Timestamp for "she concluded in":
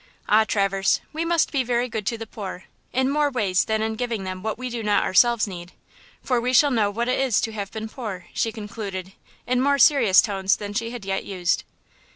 8.33-9.61